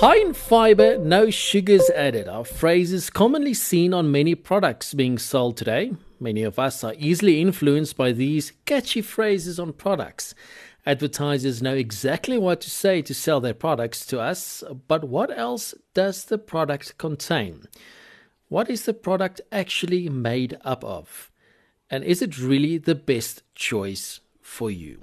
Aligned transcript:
High 0.00 0.18
in 0.18 0.32
fiber, 0.32 0.96
no 0.96 1.28
sugars 1.28 1.90
added 1.90 2.28
are 2.28 2.44
phrases 2.44 3.10
commonly 3.10 3.52
seen 3.52 3.92
on 3.92 4.12
many 4.12 4.36
products 4.36 4.94
being 4.94 5.18
sold 5.18 5.56
today. 5.56 5.92
Many 6.20 6.44
of 6.44 6.56
us 6.56 6.84
are 6.84 6.94
easily 6.96 7.40
influenced 7.40 7.96
by 7.96 8.12
these 8.12 8.52
catchy 8.64 9.02
phrases 9.02 9.58
on 9.58 9.72
products. 9.72 10.36
Advertisers 10.86 11.60
know 11.60 11.74
exactly 11.74 12.38
what 12.38 12.60
to 12.60 12.70
say 12.70 13.02
to 13.02 13.12
sell 13.12 13.40
their 13.40 13.54
products 13.54 14.06
to 14.06 14.20
us, 14.20 14.62
but 14.86 15.02
what 15.02 15.36
else 15.36 15.74
does 15.94 16.26
the 16.26 16.38
product 16.38 16.96
contain? 16.98 17.64
What 18.46 18.70
is 18.70 18.84
the 18.84 18.94
product 18.94 19.40
actually 19.50 20.08
made 20.08 20.58
up 20.64 20.84
of? 20.84 21.32
And 21.90 22.04
is 22.04 22.22
it 22.22 22.38
really 22.38 22.78
the 22.78 22.94
best 22.94 23.42
choice 23.56 24.20
for 24.40 24.70
you? 24.70 25.00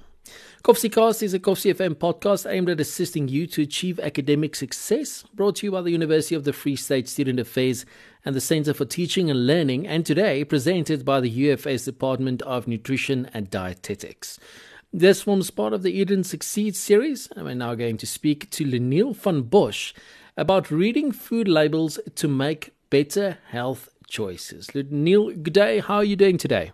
Cast 0.66 1.22
is 1.22 1.36
a 1.36 1.40
Kovsie 1.40 1.76
FM 1.76 1.94
podcast 1.94 2.50
aimed 2.50 2.72
at 2.72 2.80
assisting 2.80 3.28
you 3.28 3.46
to 3.46 3.62
achieve 3.62 4.00
academic 4.00 4.56
success, 4.56 5.24
brought 5.32 5.58
to 5.58 5.68
you 5.68 5.72
by 5.72 5.84
the 5.84 5.92
University 5.92 6.34
of 6.34 6.44
the 6.44 6.54
Free 6.54 6.76
State 6.76 7.08
Student 7.08 7.40
Affairs 7.40 7.86
and 8.26 8.36
the 8.36 8.42
Center 8.42 8.74
for 8.74 8.84
Teaching 8.84 9.30
and 9.30 9.46
Learning, 9.46 9.86
and 9.86 10.04
today 10.04 10.44
presented 10.44 11.06
by 11.06 11.20
the 11.20 11.30
UFS 11.30 11.86
Department 11.86 12.42
of 12.42 12.68
Nutrition 12.68 13.30
and 13.32 13.52
Dietetics. 13.52 14.40
This 14.92 15.22
forms 15.22 15.52
part 15.52 15.72
of 15.72 15.84
the 15.84 16.02
and 16.02 16.26
Succeed 16.26 16.76
series, 16.76 17.28
and 17.36 17.46
we're 17.46 17.54
now 17.54 17.76
going 17.76 17.98
to 17.98 18.08
speak 18.08 18.50
to 18.50 18.66
Leniel 18.66 19.14
van 19.14 19.44
Bosch 19.44 19.94
about 20.36 20.72
reading 20.72 21.12
food 21.12 21.48
labels 21.48 22.00
to 22.16 22.28
make 22.28 22.74
better 22.90 23.38
health 23.50 23.88
choices. 24.08 24.74
Leniel, 24.74 25.32
good 25.32 25.54
day. 25.54 25.78
How 25.78 25.98
are 25.98 26.04
you 26.04 26.16
doing 26.16 26.40
today? 26.40 26.72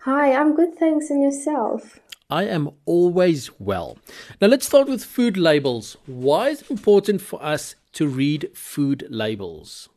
Hi, 0.00 0.34
I'm 0.34 0.54
good, 0.54 0.74
thanks, 0.74 1.08
and 1.08 1.22
yourself? 1.22 1.98
I 2.30 2.44
am 2.44 2.70
always 2.86 3.50
well. 3.58 3.98
Now, 4.40 4.48
let's 4.48 4.66
start 4.66 4.88
with 4.88 5.04
food 5.04 5.36
labels. 5.36 5.96
Why 6.06 6.48
is 6.48 6.62
it 6.62 6.70
important 6.70 7.20
for 7.20 7.42
us 7.42 7.74
to 7.92 8.06
read 8.06 8.50
food 8.54 9.06
labels? 9.10 9.88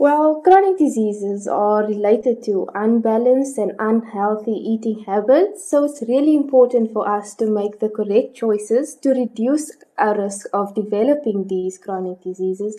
Well, 0.00 0.42
chronic 0.42 0.78
diseases 0.78 1.48
are 1.48 1.84
related 1.84 2.44
to 2.44 2.68
unbalanced 2.72 3.58
and 3.58 3.72
unhealthy 3.80 4.52
eating 4.52 5.02
habits, 5.02 5.68
so 5.68 5.86
it's 5.86 6.04
really 6.06 6.36
important 6.36 6.92
for 6.92 7.08
us 7.08 7.34
to 7.34 7.50
make 7.50 7.80
the 7.80 7.88
correct 7.88 8.36
choices 8.36 8.94
to 9.02 9.10
reduce 9.10 9.72
our 9.98 10.16
risk 10.16 10.46
of 10.52 10.76
developing 10.76 11.48
these 11.48 11.78
chronic 11.78 12.22
diseases, 12.22 12.76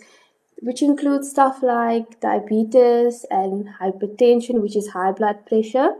which 0.62 0.80
include 0.80 1.26
stuff 1.26 1.62
like 1.62 2.20
diabetes 2.20 3.26
and 3.30 3.68
hypertension, 3.78 4.62
which 4.62 4.74
is 4.74 4.88
high 4.88 5.12
blood 5.12 5.44
pressure 5.44 5.90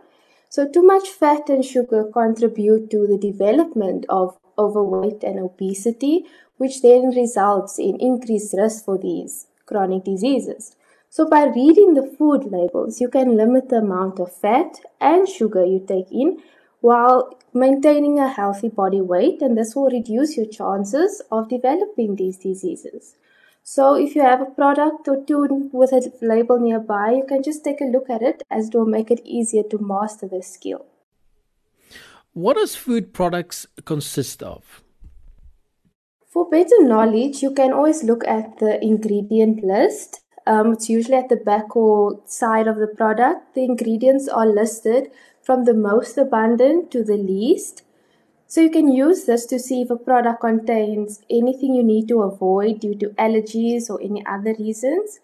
so 0.51 0.69
too 0.69 0.83
much 0.83 1.09
fat 1.09 1.49
and 1.49 1.65
sugar 1.65 2.03
contribute 2.13 2.91
to 2.91 3.07
the 3.07 3.17
development 3.17 4.05
of 4.09 4.37
overweight 4.59 5.23
and 5.23 5.39
obesity, 5.39 6.27
which 6.57 6.83
then 6.83 7.11
results 7.15 7.79
in 7.79 7.97
increased 8.01 8.53
risk 8.59 8.85
for 8.85 8.99
these 8.99 9.47
chronic 9.67 10.03
diseases. 10.03 10.75
So 11.09 11.29
by 11.29 11.45
reading 11.45 11.95
the 11.95 12.03
food 12.19 12.51
labels, 12.51 13.01
you 13.01 13.09
can 13.09 13.37
limit 13.37 13.69
the 13.69 13.77
amount 13.77 14.19
of 14.19 14.35
fat 14.35 14.81
and 15.01 15.29
sugar 15.29 15.65
you 15.65 15.85
take 15.87 16.11
in 16.11 16.39
while 16.81 17.39
maintaining 17.55 18.19
a 18.19 18.29
healthy 18.29 18.69
body 18.69 19.01
weight 19.01 19.41
and 19.43 19.57
this 19.57 19.77
will 19.77 19.89
reduce 19.89 20.37
your 20.37 20.47
chances 20.47 21.23
of 21.31 21.49
developing 21.49 22.17
these 22.17 22.39
diseases. 22.39 23.15
So 23.63 23.95
if 23.95 24.15
you 24.15 24.23
have 24.23 24.41
a 24.41 24.47
product 24.47 25.07
or 25.07 25.25
two 25.25 25.71
with 25.73 25.93
a 25.93 26.11
label 26.21 26.59
nearby, 26.59 27.13
you 27.13 27.25
can 27.29 27.43
just 27.43 27.63
take 27.63 27.81
a 27.81 27.85
look 27.85 28.11
at 28.11 28.23
it 28.23 28.43
as 28.51 28.69
it 28.69 28.75
will 28.75 28.87
make 28.87 29.11
it 29.11 29.21
easier 29.25 29.63
to 29.71 29.79
master 29.79 30.27
this 30.27 30.53
skill. 30.53 30.87
What 32.33 32.57
does 32.57 32.77
food 32.77 33.13
products 33.13 33.67
consist 33.85 34.43
of? 34.43 34.83
For 36.29 36.49
better 36.49 36.83
knowledge, 36.83 37.43
you 37.43 37.53
can 37.53 37.73
always 37.73 38.05
look 38.05 38.25
at 38.27 38.59
the 38.59 38.83
ingredient 38.85 39.65
list. 39.65 40.21
Um, 40.47 40.73
it's 40.73 40.89
usually 40.89 41.17
at 41.17 41.29
the 41.29 41.37
back 41.37 41.75
or 41.75 42.23
side 42.27 42.69
of 42.69 42.77
the 42.77 42.87
product. 42.87 43.55
The 43.55 43.65
ingredients 43.65 44.29
are 44.29 44.47
listed 44.47 45.11
from 45.43 45.65
the 45.65 45.75
most 45.75 46.17
abundant 46.17 46.93
to 46.93 47.03
the 47.03 47.17
least. 47.17 47.83
So 48.51 48.61
you 48.61 48.69
can 48.69 48.91
use 48.91 49.27
this 49.27 49.47
to 49.47 49.61
see 49.61 49.83
if 49.83 49.91
a 49.91 49.97
product 49.97 50.41
contains 50.41 51.21
anything 51.31 51.73
you 51.73 51.85
need 51.85 52.09
to 52.09 52.23
avoid 52.23 52.81
due 52.81 52.97
to 52.97 53.11
allergies 53.11 53.89
or 53.89 54.03
any 54.03 54.27
other 54.27 54.57
reasons. 54.59 55.21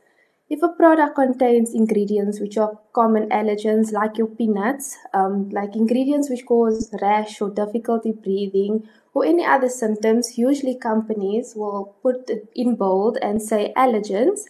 If 0.49 0.63
a 0.63 0.69
product 0.69 1.17
contains 1.17 1.75
ingredients 1.75 2.39
which 2.39 2.57
are 2.57 2.79
common 2.93 3.29
allergens 3.31 3.91
like 3.91 4.17
your 4.17 4.29
peanuts, 4.29 4.97
um, 5.13 5.49
like 5.49 5.75
ingredients 5.75 6.31
which 6.31 6.47
cause 6.47 6.95
rash 7.03 7.41
or 7.41 7.51
difficulty 7.51 8.13
breathing 8.13 8.89
or 9.13 9.27
any 9.27 9.45
other 9.45 9.69
symptoms, 9.69 10.39
usually 10.39 10.77
companies 10.77 11.55
will 11.57 11.97
put 12.05 12.31
it 12.31 12.49
in 12.55 12.77
bold 12.77 13.19
and 13.21 13.43
say 13.43 13.73
allergens 13.77 14.43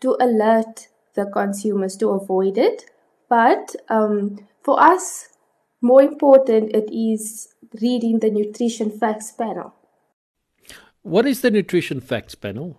to 0.00 0.16
alert 0.18 0.88
the 1.14 1.26
consumers 1.26 1.96
to 1.98 2.08
avoid 2.08 2.58
it. 2.58 2.90
But 3.28 3.76
um, 3.88 4.40
for 4.64 4.82
us, 4.82 5.28
more 5.84 6.02
important, 6.02 6.74
it 6.74 6.90
is 6.90 7.53
reading 7.80 8.20
the 8.20 8.30
nutrition 8.30 8.90
facts 8.90 9.32
panel. 9.32 9.74
What 11.02 11.26
is 11.26 11.40
the 11.40 11.50
nutrition 11.50 12.00
facts 12.00 12.34
panel? 12.34 12.78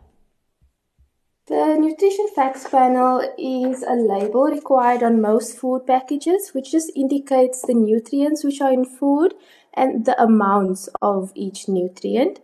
The 1.48 1.78
nutrition 1.78 2.28
facts 2.36 2.68
panel 2.68 3.22
is 3.38 3.84
a 3.84 3.94
label 3.94 4.46
required 4.46 5.04
on 5.04 5.22
most 5.22 5.58
food 5.58 5.86
packages, 5.86 6.50
which 6.54 6.72
just 6.72 6.92
indicates 6.96 7.62
the 7.62 7.76
nutrients 7.76 8.44
which 8.44 8.62
are 8.62 8.74
in 8.74 8.84
food 8.84 9.36
and 9.76 10.06
the 10.06 10.20
amounts 10.20 10.90
of 11.04 11.32
each 11.36 11.68
nutrient. 11.68 12.40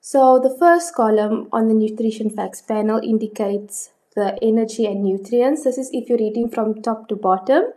So 0.00 0.38
the 0.38 0.54
first 0.58 0.94
column 0.94 1.48
on 1.50 1.68
the 1.68 1.74
nutrition 1.74 2.28
facts 2.28 2.60
panel 2.60 3.00
indicates 3.02 3.90
the 4.14 4.36
energy 4.42 4.84
and 4.84 5.02
nutrients. 5.02 5.64
This 5.64 5.78
is 5.78 5.88
if 5.92 6.08
you're 6.08 6.18
reading 6.18 6.50
from 6.50 6.82
top 6.82 7.08
to 7.08 7.16
bottom. 7.16 7.72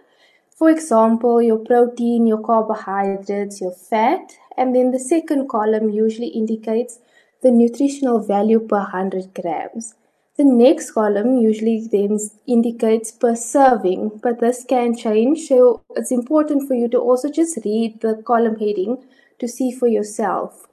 For 0.56 0.70
example, 0.70 1.42
your 1.42 1.58
protein, 1.58 2.26
your 2.26 2.42
carbohydrates, 2.42 3.60
your 3.60 3.74
fat, 3.74 4.38
and 4.56 4.74
then 4.74 4.92
the 4.92 5.00
second 5.00 5.50
column 5.50 5.90
usually 5.90 6.30
indicates 6.30 7.00
the 7.42 7.52
nutritional 7.52 8.20
value 8.20 8.62
per 8.62 8.78
100 8.78 9.34
grams. 9.34 9.96
The 10.38 10.46
next 10.46 10.92
column 10.92 11.38
usually 11.38 11.86
then 11.92 12.20
indicates 12.48 13.12
per 13.12 13.36
serving, 13.36 14.22
but 14.24 14.40
this 14.40 14.64
can 14.64 14.96
change, 14.96 15.48
so 15.48 15.82
it's 15.98 16.12
important 16.12 16.70
for 16.70 16.74
you 16.74 16.88
to 16.88 17.00
also 17.00 17.30
just 17.30 17.60
read 17.66 18.00
the 18.00 18.24
column 18.26 18.58
heading 18.58 19.04
to 19.40 19.50
see 19.50 19.74
for 19.74 19.88
yourself. 19.88 20.68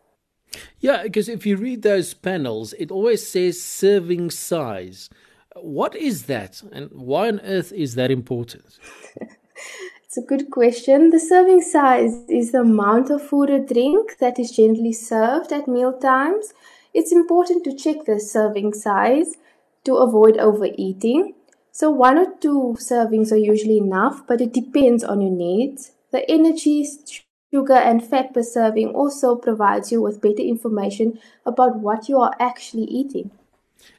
Yeah, 0.78 1.02
because 1.02 1.28
if 1.28 1.44
you 1.44 1.56
read 1.56 1.82
those 1.82 2.14
panels, 2.14 2.72
it 2.74 2.92
always 2.92 3.26
says 3.26 3.60
serving 3.60 4.30
size. 4.30 5.10
What 5.56 5.96
is 5.96 6.24
that, 6.24 6.62
and 6.70 6.88
why 6.92 7.28
on 7.28 7.40
earth 7.40 7.72
is 7.72 7.96
that 7.96 8.12
important? 8.12 8.78
It's 10.12 10.18
a 10.18 10.28
good 10.28 10.50
question. 10.50 11.08
The 11.08 11.18
serving 11.18 11.62
size 11.62 12.24
is 12.28 12.52
the 12.52 12.60
amount 12.60 13.08
of 13.08 13.22
food 13.22 13.48
or 13.48 13.58
drink 13.58 14.18
that 14.18 14.38
is 14.38 14.50
generally 14.50 14.92
served 14.92 15.52
at 15.52 15.66
meal 15.66 15.94
times. 15.94 16.52
It's 16.92 17.12
important 17.12 17.64
to 17.64 17.74
check 17.74 18.04
the 18.04 18.20
serving 18.20 18.74
size 18.74 19.38
to 19.84 19.94
avoid 19.94 20.36
overeating. 20.36 21.32
So, 21.70 21.90
one 21.90 22.18
or 22.18 22.26
two 22.42 22.76
servings 22.78 23.32
are 23.32 23.38
usually 23.38 23.78
enough, 23.78 24.26
but 24.26 24.42
it 24.42 24.52
depends 24.52 25.02
on 25.02 25.22
your 25.22 25.30
needs. 25.30 25.92
The 26.10 26.30
energy, 26.30 26.86
sugar, 27.50 27.72
and 27.72 28.04
fat 28.04 28.34
per 28.34 28.42
serving 28.42 28.88
also 28.88 29.34
provides 29.36 29.90
you 29.90 30.02
with 30.02 30.20
better 30.20 30.42
information 30.42 31.20
about 31.46 31.78
what 31.78 32.10
you 32.10 32.18
are 32.18 32.36
actually 32.38 32.84
eating. 32.84 33.30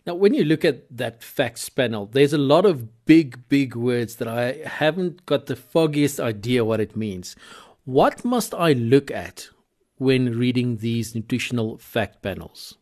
Now, 0.06 0.16
when 0.16 0.34
you 0.34 0.44
look 0.44 0.66
at 0.66 0.86
that 0.96 1.24
facts 1.24 1.70
panel, 1.70 2.06
there's 2.06 2.34
a 2.34 2.38
lot 2.38 2.66
of 2.66 3.06
big, 3.06 3.48
big 3.50 3.76
words 3.76 4.16
that 4.18 4.28
I 4.28 4.68
haven't 4.68 5.26
got 5.26 5.46
the 5.46 5.56
foggiest 5.56 6.20
idea 6.20 6.66
what 6.66 6.80
it 6.80 6.96
means. 6.96 7.36
What 7.86 8.24
must 8.24 8.54
I 8.54 8.74
look 8.74 9.12
at 9.12 9.50
when 9.98 10.38
reading 10.38 10.78
these 10.78 11.16
nutritional 11.16 11.78
fact 11.78 12.22
panels? 12.22 12.78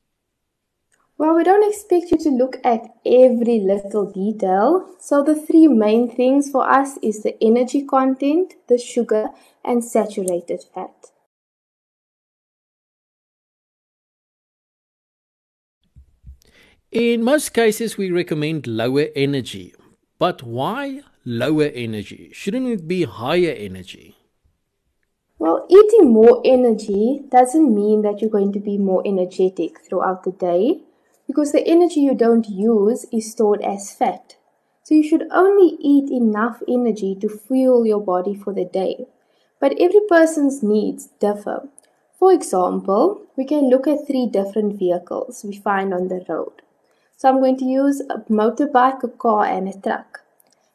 Well, 1.17 1.35
we 1.35 1.43
don't 1.43 1.71
expect 1.71 2.09
you 2.09 2.17
to 2.17 2.29
look 2.29 2.57
at 2.63 2.81
every 3.05 3.59
little 3.59 4.11
detail. 4.11 4.89
So, 4.99 5.23
the 5.23 5.35
three 5.35 5.67
main 5.67 6.09
things 6.09 6.49
for 6.49 6.67
us 6.67 6.97
is 7.03 7.21
the 7.21 7.37
energy 7.43 7.85
content, 7.85 8.55
the 8.67 8.79
sugar, 8.79 9.29
and 9.63 9.83
saturated 9.83 10.63
fat. 10.73 11.10
In 16.91 17.23
most 17.23 17.53
cases, 17.53 17.97
we 17.97 18.11
recommend 18.11 18.67
lower 18.67 19.07
energy. 19.15 19.73
But 20.19 20.43
why 20.43 21.03
lower 21.23 21.71
energy? 21.73 22.31
Shouldn't 22.33 22.67
it 22.67 22.85
be 22.85 23.03
higher 23.03 23.55
energy? 23.57 24.17
Well, 25.39 25.65
eating 25.69 26.11
more 26.11 26.41
energy 26.43 27.21
doesn't 27.31 27.73
mean 27.73 28.01
that 28.01 28.19
you're 28.19 28.29
going 28.29 28.51
to 28.51 28.59
be 28.59 28.77
more 28.77 29.01
energetic 29.05 29.79
throughout 29.79 30.25
the 30.25 30.33
day 30.33 30.81
because 31.27 31.53
the 31.53 31.65
energy 31.65 32.01
you 32.01 32.13
don't 32.13 32.49
use 32.49 33.05
is 33.13 33.31
stored 33.31 33.61
as 33.61 33.93
fat. 33.93 34.35
So 34.83 34.93
you 34.93 35.07
should 35.07 35.31
only 35.31 35.77
eat 35.79 36.11
enough 36.11 36.61
energy 36.67 37.15
to 37.21 37.29
fuel 37.29 37.85
your 37.85 38.01
body 38.01 38.35
for 38.35 38.53
the 38.53 38.65
day. 38.65 39.05
But 39.61 39.79
every 39.79 40.01
person's 40.09 40.61
needs 40.61 41.07
differ. 41.21 41.69
For 42.19 42.33
example, 42.33 43.27
we 43.37 43.45
can 43.45 43.69
look 43.69 43.87
at 43.87 44.05
three 44.05 44.27
different 44.27 44.77
vehicles 44.77 45.45
we 45.47 45.55
find 45.55 45.93
on 45.93 46.09
the 46.09 46.25
road. 46.27 46.61
So 47.21 47.29
I'm 47.29 47.39
going 47.39 47.57
to 47.57 47.65
use 47.65 47.99
a 48.09 48.17
motorbike, 48.31 49.03
a 49.03 49.07
car, 49.07 49.45
and 49.45 49.69
a 49.69 49.79
truck. 49.79 50.21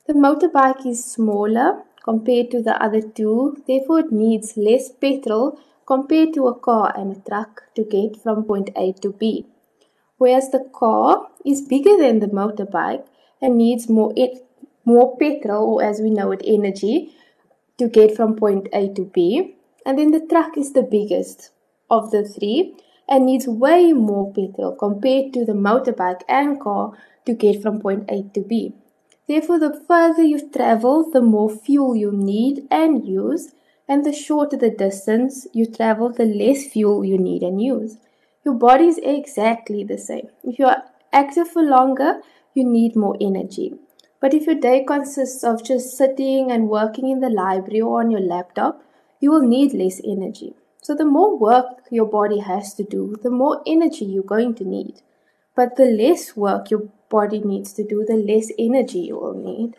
The 0.06 0.12
motorbike 0.12 0.86
is 0.86 1.04
smaller 1.04 1.82
compared 2.04 2.52
to 2.52 2.62
the 2.62 2.80
other 2.80 3.00
two, 3.00 3.64
therefore 3.66 3.98
it 3.98 4.12
needs 4.12 4.56
less 4.56 4.92
petrol 4.92 5.58
compared 5.88 6.34
to 6.34 6.46
a 6.46 6.54
car 6.54 6.92
and 6.96 7.16
a 7.16 7.20
truck 7.28 7.62
to 7.74 7.82
get 7.82 8.22
from 8.22 8.44
point 8.44 8.70
A 8.76 8.92
to 9.02 9.10
B. 9.10 9.46
Whereas 10.18 10.50
the 10.50 10.70
car 10.72 11.26
is 11.44 11.62
bigger 11.62 11.96
than 11.96 12.20
the 12.20 12.28
motorbike 12.28 13.04
and 13.42 13.58
needs 13.58 13.88
more 13.88 14.14
more 14.84 15.16
petrol 15.18 15.74
or 15.74 15.82
as 15.82 16.00
we 16.00 16.10
know 16.10 16.30
it 16.30 16.42
energy 16.44 17.12
to 17.78 17.88
get 17.88 18.14
from 18.14 18.36
point 18.36 18.68
A 18.72 18.86
to 18.94 19.04
B. 19.04 19.56
And 19.84 19.98
then 19.98 20.12
the 20.12 20.24
truck 20.24 20.56
is 20.56 20.74
the 20.74 20.84
biggest 20.84 21.50
of 21.90 22.12
the 22.12 22.22
three 22.22 22.76
and 23.08 23.26
needs 23.26 23.46
way 23.46 23.92
more 23.92 24.32
petrol 24.32 24.74
compared 24.74 25.32
to 25.32 25.44
the 25.44 25.52
motorbike 25.52 26.22
and 26.28 26.60
car 26.60 26.92
to 27.24 27.34
get 27.34 27.62
from 27.62 27.80
point 27.80 28.04
A 28.10 28.22
to 28.34 28.40
B. 28.40 28.74
Therefore, 29.28 29.58
the 29.58 29.82
further 29.88 30.22
you 30.22 30.48
travel, 30.50 31.10
the 31.10 31.20
more 31.20 31.50
fuel 31.50 31.96
you 31.96 32.12
need 32.12 32.66
and 32.70 33.06
use, 33.06 33.52
and 33.88 34.04
the 34.04 34.12
shorter 34.12 34.56
the 34.56 34.70
distance 34.70 35.46
you 35.52 35.66
travel, 35.66 36.12
the 36.12 36.24
less 36.24 36.66
fuel 36.66 37.04
you 37.04 37.18
need 37.18 37.42
and 37.42 37.60
use. 37.60 37.98
Your 38.44 38.54
body 38.54 38.86
is 38.86 38.98
exactly 39.02 39.82
the 39.84 39.98
same. 39.98 40.28
If 40.44 40.58
you 40.58 40.66
are 40.66 40.84
active 41.12 41.48
for 41.48 41.62
longer, 41.62 42.20
you 42.54 42.64
need 42.64 42.94
more 42.94 43.16
energy. 43.20 43.74
But 44.20 44.34
if 44.34 44.46
your 44.46 44.54
day 44.54 44.84
consists 44.84 45.44
of 45.44 45.64
just 45.64 45.96
sitting 45.96 46.50
and 46.50 46.68
working 46.68 47.08
in 47.08 47.20
the 47.20 47.28
library 47.28 47.80
or 47.80 48.00
on 48.00 48.10
your 48.10 48.20
laptop, 48.20 48.82
you 49.20 49.30
will 49.30 49.46
need 49.46 49.72
less 49.72 50.00
energy. 50.04 50.54
So, 50.86 50.94
the 50.94 51.04
more 51.04 51.36
work 51.36 51.82
your 51.90 52.06
body 52.06 52.38
has 52.38 52.72
to 52.74 52.84
do, 52.84 53.16
the 53.20 53.28
more 53.28 53.60
energy 53.66 54.04
you're 54.04 54.22
going 54.22 54.54
to 54.54 54.64
need. 54.64 55.02
But 55.56 55.74
the 55.74 55.86
less 55.86 56.36
work 56.36 56.70
your 56.70 56.84
body 57.08 57.40
needs 57.40 57.72
to 57.72 57.82
do, 57.82 58.04
the 58.06 58.14
less 58.14 58.52
energy 58.56 59.00
you 59.00 59.16
will 59.16 59.34
need. 59.34 59.78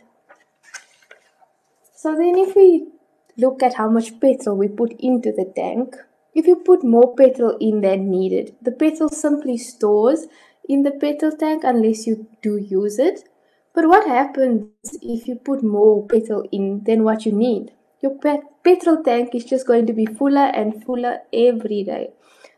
So 1.95 2.13
then 2.13 2.37
if 2.37 2.57
we 2.57 2.89
look 3.37 3.63
at 3.63 3.75
how 3.75 3.89
much 3.89 4.19
petrol 4.19 4.57
we 4.57 4.67
put 4.67 4.99
into 4.99 5.31
the 5.31 5.49
tank, 5.55 5.95
if 6.35 6.45
you 6.45 6.57
put 6.57 6.83
more 6.83 7.15
petrol 7.15 7.55
in 7.61 7.79
than 7.79 8.11
needed, 8.11 8.57
the 8.61 8.73
petrol 8.73 9.07
simply 9.07 9.57
stores 9.57 10.27
in 10.67 10.83
the 10.83 10.91
petrol 10.91 11.31
tank 11.31 11.63
unless 11.63 12.05
you 12.05 12.27
do 12.41 12.57
use 12.57 12.99
it. 12.99 13.29
But 13.73 13.87
what 13.87 14.05
happens 14.05 14.67
if 15.01 15.25
you 15.25 15.35
put 15.35 15.63
more 15.63 16.05
petrol 16.05 16.45
in 16.51 16.83
than 16.83 17.05
what 17.05 17.25
you 17.25 17.31
need? 17.31 17.71
Your 18.01 18.15
pe- 18.19 18.41
petrol 18.63 19.03
tank 19.03 19.33
is 19.33 19.45
just 19.45 19.65
going 19.65 19.85
to 19.87 19.93
be 19.93 20.05
fuller 20.05 20.51
and 20.53 20.83
fuller 20.83 21.19
every 21.33 21.83
day. 21.83 22.11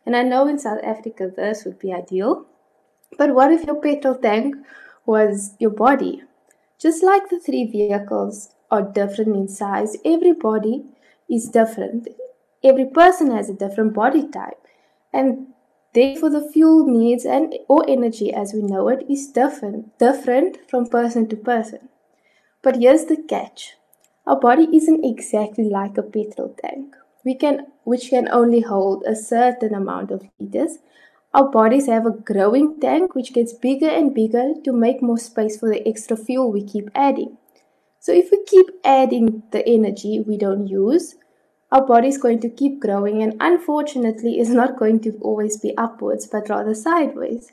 And 0.06 0.16
I 0.16 0.24
know 0.24 0.48
in 0.48 0.60
South 0.60 0.84
Africa 0.84 1.32
this 1.36 1.66
would 1.66 1.80
be 1.80 1.94
ideal, 1.94 2.46
but 3.18 3.34
what 3.34 3.52
if 3.52 3.64
your 3.64 3.82
petrol 3.82 4.16
tank 4.16 4.56
was 5.06 5.56
your 5.60 5.72
body? 5.72 6.24
Just 6.78 7.04
like 7.04 7.30
the 7.30 7.40
three 7.40 7.66
vehicles 7.66 8.54
are 8.72 8.82
different 8.82 9.36
in 9.36 9.48
size, 9.48 9.98
every 10.06 10.34
body 10.34 10.86
is 11.30 11.50
different. 11.50 12.08
Every 12.64 12.86
person 12.86 13.32
has 13.32 13.50
a 13.50 13.54
different 13.54 13.94
body 13.94 14.28
type. 14.28 14.68
And 15.14 15.48
therefore 15.94 16.30
the 16.30 16.50
fuel 16.52 16.86
needs 16.86 17.26
and 17.26 17.56
or 17.68 17.84
energy 17.90 18.34
as 18.34 18.54
we 18.54 18.62
know 18.62 18.88
it 18.90 19.06
is 19.10 19.28
different 19.28 19.98
different 19.98 20.60
from 20.70 20.86
person 20.86 21.28
to 21.30 21.36
person. 21.36 21.90
But 22.62 22.76
here's 22.78 23.06
the 23.06 23.18
catch. 23.18 23.76
Our 24.30 24.40
body 24.40 24.70
isn't 24.72 25.04
exactly 25.04 25.70
like 25.70 25.98
a 25.98 26.04
petrol 26.04 26.56
tank. 26.64 26.96
We 27.26 27.36
can 27.36 27.68
which 27.84 28.10
can 28.12 28.30
only 28.32 28.62
hold 28.62 29.04
a 29.06 29.16
certain 29.16 29.76
amount 29.76 30.12
of 30.12 30.24
liters 30.40 30.78
our 31.32 31.48
bodies 31.48 31.86
have 31.86 32.08
a 32.08 32.12
growing 32.12 32.80
tank 32.80 33.14
which 33.14 33.34
gets 33.34 33.54
bigger 33.54 33.88
and 33.88 34.16
bigger 34.16 34.54
to 34.64 34.74
make 34.74 35.04
more 35.04 35.20
space 35.20 35.60
for 35.60 35.70
the 35.70 35.88
extra 35.88 36.18
fuel 36.18 36.52
we 36.52 36.64
keep 36.64 36.90
adding. 36.96 37.38
So 38.00 38.12
if 38.12 38.32
we 38.32 38.44
keep 38.46 38.66
adding 38.84 39.44
the 39.52 39.64
energy 39.68 40.24
we 40.26 40.38
don't 40.38 40.66
use, 40.66 41.18
our 41.72 41.86
body 41.86 42.08
is 42.08 42.18
going 42.18 42.40
to 42.40 42.50
keep 42.50 42.80
growing 42.80 43.22
and 43.22 43.36
unfortunately 43.40 44.40
is 44.40 44.50
not 44.50 44.80
going 44.80 45.02
to 45.02 45.20
always 45.22 45.58
be 45.60 45.78
upwards 45.78 46.26
but 46.26 46.50
rather 46.50 46.74
sideways. 46.74 47.52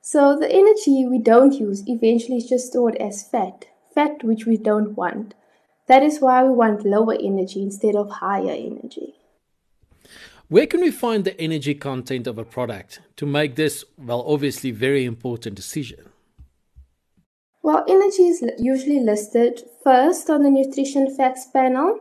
So 0.00 0.36
the 0.36 0.50
energy 0.50 1.06
we 1.06 1.20
don't 1.20 1.54
use 1.54 1.84
eventually 1.86 2.38
is 2.38 2.48
just 2.48 2.72
stored 2.72 2.96
as 2.96 3.22
fat, 3.22 3.66
fat 3.94 4.24
which 4.24 4.46
we 4.46 4.56
don't 4.56 4.96
want. 4.96 5.34
That 5.88 6.02
is 6.02 6.20
why 6.20 6.44
we 6.44 6.50
want 6.50 6.86
lower 6.86 7.14
energy 7.14 7.62
instead 7.62 7.96
of 7.96 8.10
higher 8.10 8.52
energy. 8.52 9.14
Where 10.48 10.66
can 10.66 10.80
we 10.80 10.90
find 10.90 11.24
the 11.24 11.40
energy 11.40 11.74
content 11.74 12.26
of 12.26 12.38
a 12.38 12.44
product 12.44 13.00
to 13.16 13.26
make 13.26 13.56
this, 13.56 13.84
well, 13.96 14.24
obviously 14.26 14.70
very 14.70 15.04
important 15.04 15.56
decision? 15.56 16.10
Well, 17.62 17.84
energy 17.88 18.24
is 18.24 18.44
usually 18.58 19.00
listed 19.00 19.62
first 19.82 20.28
on 20.28 20.42
the 20.42 20.50
nutrition 20.50 21.14
facts 21.16 21.46
panel. 21.46 22.00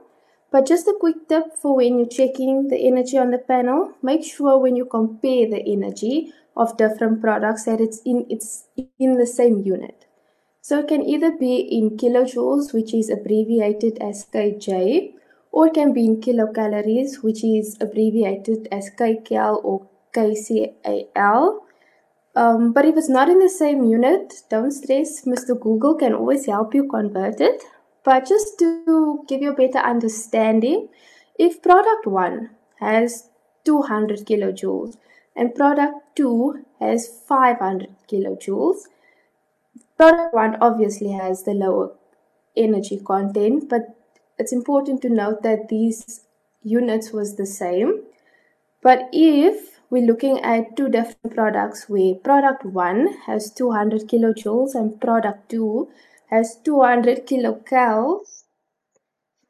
But 0.51 0.67
just 0.67 0.85
a 0.85 0.95
quick 0.99 1.29
tip 1.29 1.55
for 1.61 1.77
when 1.77 1.97
you're 1.97 2.09
checking 2.09 2.67
the 2.67 2.85
energy 2.85 3.17
on 3.17 3.31
the 3.31 3.37
panel, 3.37 3.93
make 4.01 4.25
sure 4.25 4.59
when 4.59 4.75
you 4.75 4.83
compare 4.83 5.49
the 5.49 5.63
energy 5.65 6.33
of 6.57 6.75
different 6.75 7.21
products 7.21 7.63
that 7.63 7.79
it's 7.79 8.01
in 8.05 8.25
it's 8.29 8.65
in 8.99 9.15
the 9.17 9.25
same 9.25 9.59
unit. 9.59 10.05
So 10.71 10.79
it 10.79 10.87
can 10.87 11.01
either 11.01 11.31
be 11.31 11.57
in 11.77 11.97
kilojoules, 11.97 12.71
which 12.73 12.93
is 12.93 13.09
abbreviated 13.09 13.97
as 14.01 14.25
kJ, 14.33 15.15
or 15.51 15.67
it 15.67 15.73
can 15.73 15.91
be 15.91 16.05
in 16.05 16.21
kilocalories, 16.21 17.21
which 17.21 17.43
is 17.43 17.75
abbreviated 17.81 18.69
as 18.71 18.89
kcal 18.97 19.59
or 19.65 19.89
kcal. 20.13 21.59
Um, 22.37 22.71
but 22.71 22.85
if 22.85 22.95
it's 22.95 23.09
not 23.09 23.27
in 23.27 23.39
the 23.39 23.49
same 23.49 23.83
unit, 23.83 24.43
don't 24.49 24.71
stress. 24.71 25.25
Mr. 25.25 25.59
Google 25.59 25.95
can 25.95 26.13
always 26.13 26.45
help 26.45 26.73
you 26.73 26.87
convert 26.87 27.41
it. 27.41 27.61
But 28.05 28.25
just 28.25 28.57
to 28.59 29.25
give 29.27 29.41
you 29.41 29.51
a 29.51 29.61
better 29.61 29.79
understanding, 29.79 30.87
if 31.37 31.61
product 31.61 32.07
1 32.07 32.49
has 32.79 33.27
200 33.65 34.19
kilojoules 34.19 34.95
and 35.35 35.53
product 35.53 36.15
2 36.15 36.63
has 36.79 37.09
500 37.27 37.89
kilojoules, 38.09 38.83
product 40.01 40.33
1 40.33 40.57
obviously 40.61 41.11
has 41.11 41.43
the 41.43 41.53
lower 41.53 41.91
energy 42.57 42.99
content, 43.05 43.69
but 43.69 43.81
it's 44.39 44.51
important 44.51 44.99
to 44.99 45.09
note 45.09 45.43
that 45.43 45.69
these 45.69 46.21
units 46.63 47.11
was 47.11 47.35
the 47.35 47.45
same. 47.45 48.01
But 48.81 49.09
if 49.13 49.79
we're 49.91 50.07
looking 50.07 50.39
at 50.39 50.75
two 50.75 50.89
different 50.89 51.35
products 51.35 51.87
where 51.87 52.15
product 52.15 52.65
1 52.65 53.13
has 53.27 53.51
200 53.51 54.07
kilojoules 54.07 54.73
and 54.73 54.99
product 54.99 55.51
2 55.51 55.87
has 56.31 56.57
200 56.63 57.27
kilocals, 57.27 58.45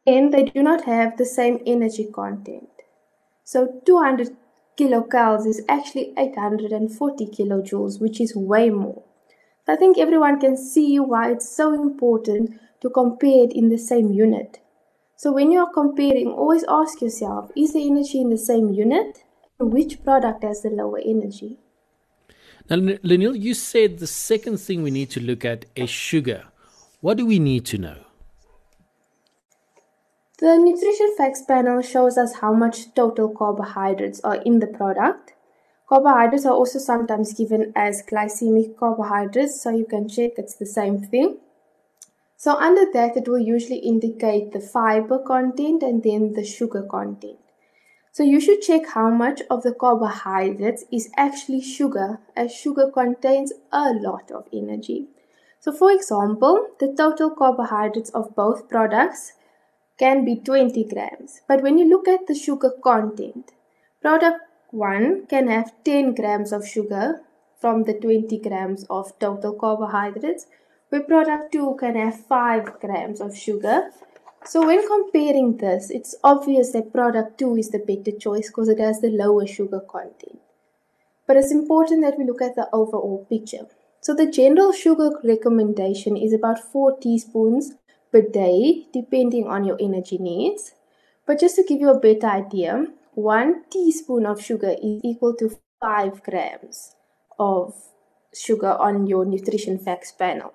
then 0.06 0.32
they 0.32 0.44
do 0.44 0.62
not 0.62 0.84
have 0.84 1.16
the 1.16 1.26
same 1.26 1.60
energy 1.66 2.10
content. 2.14 2.68
So 3.46 3.80
200 3.86 4.36
kilocals 4.78 5.48
is 5.48 5.62
actually 5.70 6.14
840 6.18 7.28
kilojoules, 7.28 8.02
which 8.02 8.20
is 8.20 8.36
way 8.36 8.70
more. 8.70 9.04
I 9.72 9.78
think 9.78 9.98
everyone 9.98 10.38
can 10.38 10.58
see 10.58 11.00
why 11.00 11.32
it's 11.32 11.50
so 11.50 11.72
important 11.74 12.60
to 12.82 12.90
compare 12.90 13.46
it 13.46 13.54
in 13.54 13.70
the 13.70 13.78
same 13.78 14.12
unit. 14.12 14.60
So 15.16 15.32
when 15.32 15.50
you're 15.50 15.72
comparing, 15.72 16.28
always 16.28 16.66
ask 16.68 17.02
yourself, 17.02 17.50
is 17.56 17.72
the 17.72 17.88
energy 17.88 18.20
in 18.20 18.30
the 18.30 18.38
same 18.38 18.74
unit? 18.74 19.24
Which 19.60 20.04
product 20.04 20.44
has 20.44 20.64
the 20.64 20.72
lower 20.72 21.00
energy? 21.00 21.58
Now, 22.70 22.98
Leniel, 23.02 23.34
you 23.34 23.54
said 23.54 24.00
the 24.00 24.08
second 24.08 24.58
thing 24.58 24.84
we 24.84 24.92
need 24.92 25.10
to 25.12 25.22
look 25.22 25.46
at 25.46 25.64
is 25.74 25.90
sugar. 25.90 26.44
What 27.00 27.16
do 27.16 27.26
we 27.26 27.40
need 27.40 27.66
to 27.68 27.78
know? 27.78 28.00
The 30.40 30.58
nutrition 30.58 31.16
facts 31.18 31.44
panel 31.44 31.82
shows 31.82 32.18
us 32.18 32.42
how 32.42 32.52
much 32.52 32.94
total 32.94 33.30
carbohydrates 33.30 34.20
are 34.20 34.42
in 34.42 34.60
the 34.60 34.68
product. 34.68 35.32
Carbohydrates 35.92 36.46
are 36.46 36.54
also 36.54 36.80
sometimes 36.80 37.34
given 37.34 37.74
as 37.76 38.02
glycemic 38.10 38.78
carbohydrates, 38.78 39.62
so 39.62 39.72
you 39.72 39.84
can 39.84 40.08
check 40.08 40.32
it's 40.38 40.56
the 40.56 40.66
same 40.66 41.02
thing. 41.02 41.40
So 42.38 42.56
under 42.56 42.86
that, 42.94 43.18
it 43.18 43.28
will 43.28 43.40
usually 43.40 43.80
indicate 43.80 44.54
the 44.54 44.62
fiber 44.62 45.20
content 45.20 45.84
and 45.84 46.02
then 46.02 46.32
the 46.32 46.46
sugar 46.46 46.84
content. 46.84 47.40
So 48.14 48.24
you 48.24 48.40
should 48.40 48.62
check 48.62 48.88
how 48.88 49.10
much 49.10 49.42
of 49.50 49.64
the 49.64 49.74
carbohydrates 49.74 50.86
is 50.94 51.10
actually 51.18 51.60
sugar, 51.60 52.20
as 52.38 52.56
sugar 52.56 52.90
contains 52.90 53.52
a 53.74 53.92
lot 53.92 54.32
of 54.32 54.48
energy. 54.54 55.08
So 55.60 55.74
for 55.74 55.92
example, 55.92 56.68
the 56.80 56.94
total 56.98 57.32
carbohydrates 57.32 58.12
of 58.12 58.34
both 58.34 58.70
products 58.70 59.34
can 60.00 60.24
be 60.24 60.38
20 60.38 60.86
grams. 60.86 61.42
But 61.50 61.62
when 61.62 61.78
you 61.78 61.90
look 61.90 62.08
at 62.08 62.28
the 62.28 62.34
sugar 62.34 62.72
content, 62.82 63.52
product 64.02 64.40
1 64.72 65.28
can 65.28 65.48
have 65.48 65.74
10 65.84 66.16
grams 66.16 66.52
of 66.52 66.68
sugar 66.68 67.22
from 67.60 67.84
the 67.84 67.94
20 67.94 68.38
grams 68.40 68.86
of 68.90 69.18
total 69.20 69.54
carbohydrates, 69.54 70.48
where 70.90 71.04
product 71.04 71.52
2 71.52 71.76
can 71.80 71.96
have 71.96 72.26
5 72.26 72.80
grams 72.80 73.22
of 73.22 73.38
sugar. 73.38 73.92
So 74.44 74.66
when 74.66 74.88
comparing 74.88 75.58
this, 75.58 75.90
it's 75.92 76.16
obvious 76.24 76.72
that 76.72 76.92
product 76.92 77.38
2 77.38 77.58
is 77.58 77.70
the 77.70 77.80
better 77.80 78.18
choice 78.18 78.48
because 78.48 78.70
it 78.70 78.80
has 78.80 79.00
the 79.02 79.10
lower 79.10 79.46
sugar 79.46 79.82
content. 79.82 80.40
but 81.32 81.38
it's 81.38 81.52
important 81.52 82.02
that 82.04 82.18
we 82.18 82.26
look 82.26 82.42
at 82.42 82.56
the 82.56 82.68
overall 82.74 83.26
picture. 83.30 83.66
So 84.02 84.14
the 84.14 84.30
general 84.30 84.74
sugar 84.74 85.12
recommendation 85.24 86.18
is 86.18 86.34
about 86.34 86.60
4 86.60 86.98
teaspoons 86.98 87.76
per 88.12 88.22
day, 88.22 88.88
depending 88.92 89.48
on 89.48 89.64
your 89.64 89.78
energy 89.80 90.18
needs. 90.18 90.74
But 91.26 91.40
just 91.40 91.56
to 91.56 91.64
give 91.64 91.80
you 91.80 91.90
a 91.90 92.00
better 92.00 92.28
idea, 92.28 92.88
one 93.14 93.64
teaspoon 93.70 94.26
of 94.26 94.42
sugar 94.42 94.76
is 94.82 95.02
equal 95.04 95.36
to 95.36 95.58
5 95.82 96.24
grams 96.24 96.96
of 97.38 97.74
sugar 98.34 98.72
on 98.72 99.06
your 99.08 99.26
nutrition 99.26 99.78
facts 99.78 100.12
panel. 100.12 100.54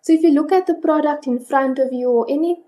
So 0.00 0.14
if 0.14 0.22
you 0.22 0.30
look 0.30 0.50
at 0.50 0.66
the 0.66 0.74
product 0.74 1.26
in 1.26 1.38
front 1.38 1.78
of 1.78 1.92
you 1.92 2.08
or 2.08 2.26
any 2.30 2.62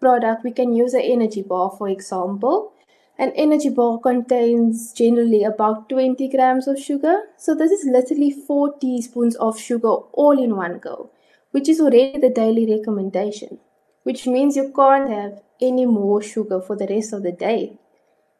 product, 0.00 0.44
we 0.44 0.50
can 0.50 0.74
use 0.74 0.92
an 0.92 1.00
energy 1.00 1.40
bar 1.42 1.74
for 1.78 1.88
example. 1.88 2.72
An 3.18 3.32
energy 3.36 3.70
bar 3.70 3.98
contains 4.00 4.92
generally 4.92 5.44
about 5.44 5.88
20 5.88 6.28
grams 6.28 6.66
of 6.66 6.78
sugar. 6.78 7.22
So 7.38 7.54
this 7.54 7.70
is 7.70 7.86
literally 7.86 8.32
4 8.32 8.78
teaspoons 8.80 9.36
of 9.36 9.58
sugar 9.58 9.88
all 9.88 10.38
in 10.38 10.56
one 10.56 10.78
go, 10.78 11.10
which 11.52 11.68
is 11.68 11.80
already 11.80 12.18
the 12.18 12.28
daily 12.28 12.66
recommendation, 12.76 13.60
which 14.02 14.26
means 14.26 14.56
you 14.56 14.72
can't 14.76 15.08
have 15.08 15.40
any 15.62 15.86
more 15.86 16.20
sugar 16.20 16.60
for 16.60 16.76
the 16.76 16.86
rest 16.86 17.14
of 17.14 17.22
the 17.22 17.32
day. 17.32 17.78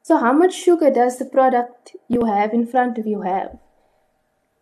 So 0.06 0.18
how 0.18 0.34
much 0.34 0.52
sugar 0.52 0.90
does 0.90 1.16
the 1.18 1.25
product 1.25 1.96
you 2.08 2.26
have 2.26 2.52
in 2.52 2.66
front 2.66 2.99
of 2.99 3.06
you 3.06 3.23
have? 3.23 3.56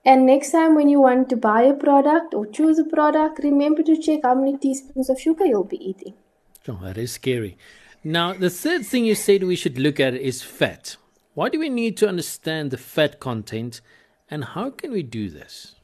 And 0.04 0.24
next 0.24 0.52
time 0.52 0.76
when 0.76 0.88
you 0.88 1.00
want 1.00 1.28
to 1.30 1.36
buy 1.36 1.62
a 1.62 1.74
product 1.74 2.32
or 2.32 2.46
choose 2.46 2.78
a 2.78 2.84
product, 2.84 3.40
remember 3.42 3.82
to 3.82 3.96
check 3.96 4.20
how 4.22 4.36
many 4.36 4.56
teaspoons 4.56 5.10
of 5.10 5.20
sugar 5.20 5.44
you'll 5.44 5.64
be 5.64 5.84
eating. 5.84 6.14
Oh, 6.68 6.78
that 6.82 6.96
is 6.96 7.10
scary. 7.10 7.58
Now, 8.04 8.34
the 8.34 8.50
third 8.50 8.86
thing 8.86 9.04
you 9.04 9.16
said 9.16 9.42
we 9.42 9.56
should 9.56 9.80
look 9.80 9.98
at 9.98 10.14
is 10.14 10.42
fat. 10.42 10.96
Why 11.34 11.48
do 11.48 11.58
we 11.58 11.68
need 11.68 11.96
to 11.96 12.08
understand 12.08 12.70
the 12.70 12.78
fat 12.78 13.18
content 13.18 13.80
and 14.30 14.44
how 14.44 14.70
can 14.70 14.92
we 14.92 15.02
do 15.02 15.28
this? 15.28 15.74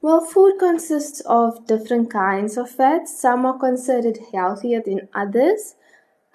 Well, 0.00 0.22
food 0.22 0.58
consists 0.58 1.20
of 1.26 1.66
different 1.66 2.10
kinds 2.10 2.56
of 2.56 2.70
fats. 2.70 3.20
Some 3.20 3.44
are 3.44 3.58
considered 3.58 4.18
healthier 4.32 4.80
than 4.80 5.08
others. 5.14 5.74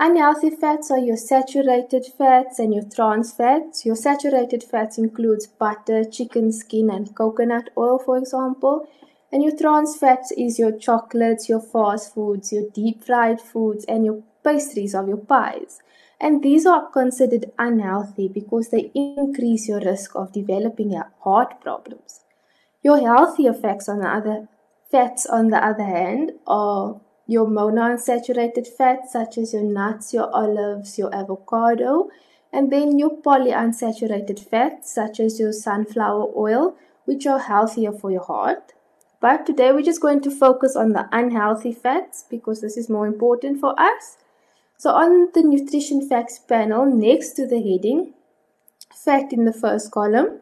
Unhealthy 0.02 0.50
fats 0.50 0.90
are 0.92 0.98
your 0.98 1.18
saturated 1.18 2.06
fats 2.18 2.58
and 2.58 2.74
your 2.74 2.86
trans 2.86 3.34
fats. 3.34 3.86
Your 3.86 3.98
saturated 3.98 4.64
fats 4.64 4.98
includes 4.98 5.46
butter, 5.46 6.06
chicken 6.06 6.54
skin 6.54 6.90
and 6.90 7.14
coconut 7.14 7.70
oil 7.78 8.00
for 8.00 8.18
example. 8.18 8.88
And 9.30 9.44
your 9.44 9.54
trans 9.58 9.98
fats 9.98 10.32
is 10.32 10.58
your 10.58 10.72
chocolates, 10.72 11.50
your 11.50 11.60
fast 11.60 12.14
foods, 12.14 12.54
your 12.54 12.70
deep 12.74 13.04
fried 13.04 13.42
foods 13.42 13.84
and 13.90 14.06
your 14.06 14.24
pastries 14.42 14.96
of 14.96 15.10
your 15.10 15.18
pies. 15.18 15.80
And 16.22 16.42
these 16.42 16.66
are 16.66 16.90
considered 16.90 17.52
unhealthy 17.60 18.30
because 18.30 18.70
they 18.70 18.92
increase 18.96 19.68
your 19.68 19.82
risk 19.82 20.16
of 20.16 20.32
developing 20.32 20.94
heart 21.20 21.60
problems. 21.60 22.22
Your 22.82 23.00
fats 23.54 23.90
on 23.90 24.00
the 24.00 24.08
other 24.08 24.48
fats 24.90 25.26
on 25.26 25.50
the 25.50 25.62
other 25.64 25.84
hand 25.84 26.32
are 26.48 27.02
your 27.30 27.46
monounsaturated 27.46 28.68
fats 28.68 29.14
such 29.14 29.38
as 29.38 29.54
your 29.54 29.62
nuts, 29.62 30.16
your 30.16 30.34
olives, 30.34 30.98
your 30.98 31.14
avocado, 31.14 32.10
and 32.52 32.72
then 32.72 32.98
your 32.98 33.12
polyunsaturated 33.22 34.40
fats 34.40 34.92
such 34.92 35.20
as 35.20 35.40
your 35.40 35.54
sunflower 35.54 36.32
oil, 36.36 36.76
which 37.06 37.28
are 37.28 37.38
healthier 37.38 37.92
for 37.92 38.10
your 38.10 38.24
heart. 38.24 38.74
But 39.22 39.46
today 39.46 39.72
we're 39.72 39.84
just 39.84 40.02
going 40.02 40.22
to 40.22 40.32
focus 40.32 40.76
on 40.76 40.94
the 40.94 41.08
unhealthy 41.12 41.72
fats 41.72 42.26
because 42.28 42.62
this 42.62 42.78
is 42.78 42.90
more 42.90 43.06
important 43.06 43.60
for 43.60 43.80
us. 43.80 44.18
So 44.78 44.90
on 44.90 45.30
the 45.36 45.44
nutrition 45.44 46.10
facts 46.10 46.40
panel 46.40 46.88
next 46.88 47.34
to 47.34 47.46
the 47.46 47.62
heading, 47.62 48.14
fat 48.96 49.32
in 49.32 49.46
the 49.46 49.54
first 49.54 49.92
column, 49.92 50.40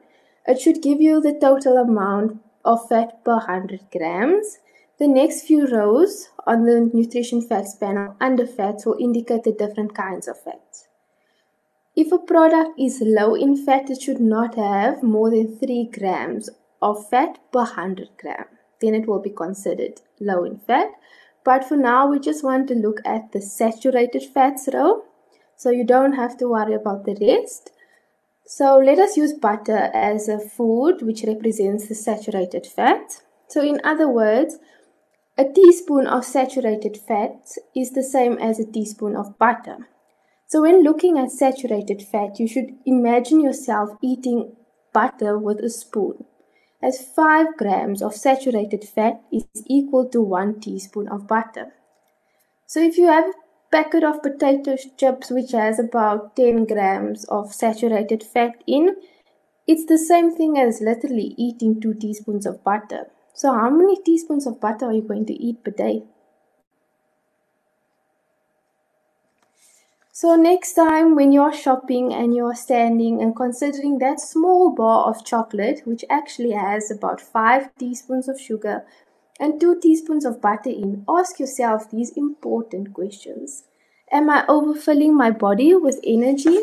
it 0.48 0.62
should 0.62 0.82
give 0.82 1.02
you 1.02 1.20
the 1.20 1.34
total 1.34 1.76
amount 1.76 2.40
of 2.64 2.88
fat 2.88 3.26
per 3.26 3.40
100 3.40 3.82
grams. 3.92 4.60
The 5.00 5.08
next 5.08 5.44
few 5.44 5.68
rows 5.68 6.30
on 6.48 6.64
the 6.64 6.90
nutrition 6.92 7.40
facts 7.42 7.76
panel 7.76 8.16
under 8.20 8.48
fats 8.48 8.84
will 8.84 8.98
indicate 9.00 9.44
the 9.44 9.52
different 9.52 9.94
kinds 9.94 10.28
of 10.28 10.42
fats. 10.42 10.88
If 11.96 12.12
a 12.12 12.18
product 12.18 12.80
is 12.80 13.02
low 13.06 13.36
in 13.36 13.64
fat, 13.64 13.92
it 13.92 14.02
should 14.02 14.20
not 14.20 14.56
have 14.56 15.04
more 15.04 15.30
than 15.30 15.56
3 15.58 15.92
grams 15.94 16.50
of 16.82 17.08
fat 17.10 17.38
per 17.52 17.60
100 17.60 18.10
gram. 18.20 18.46
Then 18.82 18.96
it 18.96 19.08
will 19.08 19.20
be 19.20 19.30
considered 19.30 20.02
low 20.20 20.44
in 20.44 20.58
fat. 20.58 20.90
But 21.44 21.64
for 21.64 21.78
now, 21.78 22.08
we 22.08 22.20
just 22.20 22.44
want 22.44 22.68
to 22.70 22.74
look 22.74 23.00
at 23.06 23.32
the 23.34 23.42
saturated 23.42 24.24
fats 24.24 24.68
row. 24.74 25.04
So 25.56 25.70
you 25.70 25.84
don't 25.84 26.14
have 26.14 26.38
to 26.38 26.48
worry 26.48 26.74
about 26.74 27.06
the 27.06 27.16
rest. 27.22 27.70
So 28.48 28.78
let 28.78 28.98
us 28.98 29.16
use 29.16 29.34
butter 29.34 29.92
as 29.94 30.28
a 30.28 30.40
food 30.40 31.04
which 31.04 31.24
represents 31.24 31.88
the 31.88 31.96
saturated 31.96 32.66
fat. 32.66 33.22
So 33.48 33.62
in 33.62 33.80
other 33.84 34.10
words, 34.10 34.58
a 35.38 35.46
teaspoon 35.46 36.08
of 36.08 36.26
saturated 36.26 36.98
fat 36.98 37.52
is 37.76 37.92
the 37.92 38.04
same 38.04 38.40
as 38.40 38.60
a 38.60 38.66
teaspoon 38.66 39.16
of 39.16 39.38
butter. 39.38 39.88
So 40.48 40.62
when 40.62 40.84
looking 40.84 41.20
at 41.20 41.32
saturated 41.32 42.02
fat, 42.02 42.40
you 42.40 42.48
should 42.48 42.72
imagine 42.86 43.42
yourself 43.42 43.92
eating 44.02 44.56
butter 44.94 45.38
with 45.38 45.60
a 45.60 45.70
spoon, 45.70 46.26
as 46.82 47.06
5 47.16 47.58
grams 47.58 48.02
of 48.02 48.16
saturated 48.16 48.84
fat 48.84 49.22
is 49.32 49.46
equal 49.68 50.10
to 50.10 50.22
1 50.22 50.60
teaspoon 50.60 51.08
of 51.08 51.28
butter. 51.28 51.74
So 52.66 52.80
if 52.80 52.98
you 52.98 53.08
have 53.08 53.26
a 53.26 53.34
packet 53.72 54.04
of 54.04 54.24
potato 54.24 54.76
chips 54.98 55.30
which 55.30 55.52
has 55.52 55.78
about 55.78 56.36
10 56.36 56.66
grams 56.66 57.26
of 57.26 57.54
saturated 57.54 58.24
fat 58.24 58.64
in, 58.66 58.96
it's 59.68 59.86
the 59.86 60.00
same 60.00 60.36
thing 60.36 60.58
as 60.58 60.82
literally 60.82 61.36
eating 61.38 61.80
2 61.80 61.94
teaspoons 61.94 62.46
of 62.48 62.64
butter. 62.64 63.12
So 63.38 63.54
how 63.54 63.70
many 63.70 63.96
teaspoons 64.02 64.48
of 64.48 64.60
butter 64.60 64.86
are 64.86 64.94
you 64.94 65.04
going 65.04 65.28
to 65.28 65.34
eat 65.34 65.64
per 65.64 65.70
day? 65.70 66.06
So 70.12 70.36
next 70.36 70.74
time 70.74 71.14
when 71.14 71.32
you're 71.32 71.54
shopping 71.54 72.12
and 72.12 72.36
you're 72.36 72.56
standing 72.56 73.22
and 73.22 73.36
considering 73.36 74.00
that 74.00 74.20
small 74.20 74.72
bar 74.72 75.08
of 75.08 75.24
chocolate, 75.24 75.82
which 75.86 76.04
actually 76.10 76.54
has 76.54 76.90
about 76.90 77.22
5 77.22 77.76
teaspoons 77.78 78.28
of 78.28 78.42
sugar 78.42 78.84
and 79.40 79.62
2 79.62 79.82
teaspoons 79.82 80.26
of 80.26 80.42
butter 80.42 80.72
in, 80.72 81.06
ask 81.08 81.40
yourself 81.40 81.92
these 81.92 82.18
important 82.18 82.96
questions. 82.96 83.66
Am 84.12 84.32
I 84.32 84.46
overfilling 84.48 85.14
my 85.14 85.30
body 85.30 85.76
with 85.76 86.00
energy? 86.04 86.58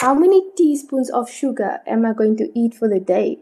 How 0.00 0.12
many 0.12 0.42
teaspoons 0.56 1.08
of 1.08 1.30
sugar 1.30 1.78
am 1.86 2.04
I 2.04 2.14
going 2.14 2.36
to 2.38 2.50
eat 2.58 2.74
for 2.74 2.88
the 2.88 2.98
day? 2.98 3.38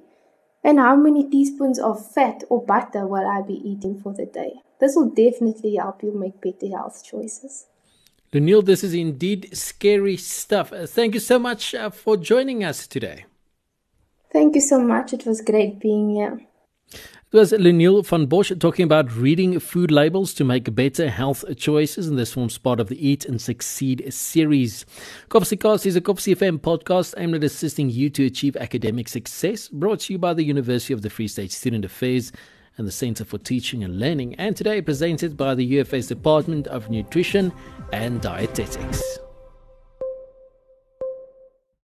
And 0.65 0.79
how 0.79 0.97
many 0.97 1.29
teaspoons 1.29 1.79
of 1.79 2.05
fat 2.13 2.43
or 2.49 2.65
butter 2.65 3.07
will 3.07 3.27
I 3.27 3.43
be 3.43 3.55
eating 3.55 4.01
for 4.01 4.13
the 4.13 4.27
day? 4.27 4.55
This 4.81 4.97
will 4.97 5.11
definitely 5.11 5.77
help 5.77 6.03
you 6.03 6.13
make 6.13 6.41
better 6.41 6.69
health 6.77 7.05
choices. 7.05 7.67
Leniel, 8.33 8.63
this 8.63 8.85
is 8.85 8.93
indeed 8.93 9.57
scary 9.57 10.17
stuff. 10.17 10.73
Uh, 10.73 10.87
thank 10.87 11.15
you 11.15 11.21
so 11.21 11.39
much 11.39 11.75
uh, 11.75 11.91
for 11.91 12.17
joining 12.17 12.63
us 12.63 12.87
today. 12.87 13.25
Thank 14.31 14.55
you 14.55 14.61
so 14.61 14.81
much. 14.81 15.15
It 15.15 15.25
was 15.25 15.41
great 15.41 15.81
being 15.81 16.11
here. 16.11 16.48
It 16.91 17.37
was 17.37 17.53
Leniel 17.53 18.03
van 18.03 18.25
Bosch 18.25 18.53
talking 18.59 18.85
about 18.85 19.15
reading 19.15 19.61
food 19.61 19.91
labels 19.91 20.33
to 20.33 20.45
make 20.45 20.75
better 20.75 21.11
health 21.11 21.45
choices, 21.59 22.09
and 22.09 22.19
this 22.19 22.33
forms 22.33 22.57
part 22.57 22.81
of 22.81 22.89
the 22.89 23.07
Eat 23.07 23.27
and 23.27 23.39
Succeed 23.39 24.11
series. 24.13 24.87
KovsieCAST 25.29 25.85
is 25.85 25.97
a 25.97 26.01
Kovsie 26.01 26.35
FM 26.35 26.59
podcast 26.59 27.13
aimed 27.19 27.35
at 27.35 27.45
assisting 27.45 27.91
you 27.91 28.09
to 28.09 28.25
achieve 28.25 28.57
academic 28.57 29.09
success, 29.09 29.69
brought 29.69 30.01
to 30.01 30.15
you 30.15 30.19
by 30.19 30.33
the 30.33 30.45
University 30.45 30.95
of 30.95 31.03
the 31.03 31.11
Free 31.11 31.29
State 31.29 31.53
Student 31.53 31.85
Affairs 31.85 32.33
and 32.79 32.87
the 32.87 32.93
Center 32.93 33.27
for 33.27 33.37
Teaching 33.37 33.85
and 33.85 34.01
Learning, 34.01 34.35
and 34.37 34.57
today 34.57 34.81
presented 34.81 35.37
by 35.37 35.55
the 35.55 35.75
UFS 35.75 36.09
Department 36.09 36.67
of 36.69 36.89
Nutrition 36.89 37.53
and 37.93 38.23
Dietetics. 38.23 39.19